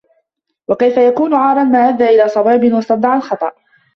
وَكَيْفَ 0.67 0.97
يَكُونُ 0.97 1.33
عَارًا 1.33 1.63
مَا 1.63 1.89
أَدَّى 1.89 2.05
إلَى 2.09 2.27
صَوَابٍ 2.27 2.73
وَصَدَّ 2.73 3.05
عَنْ 3.05 3.21
خَطَأٍ 3.21 3.51